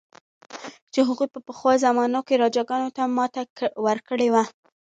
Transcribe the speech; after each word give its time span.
چې 0.93 0.99
هغوی 1.07 1.27
په 1.33 1.39
پخوا 1.47 1.73
زمانو 1.85 2.19
کې 2.27 2.41
راجاګانو 2.43 2.93
ته 2.97 3.03
ماته 3.17 3.41
ورکړې 3.85 4.27
وه. 4.33 4.43